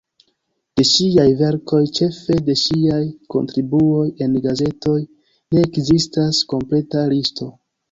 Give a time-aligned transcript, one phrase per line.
[0.79, 3.03] De ŝiaj verkoj, ĉefe de ŝiaj
[3.35, 4.97] kontribuoj en gazetoj,
[5.55, 7.51] ne ekzistas kompleta listo.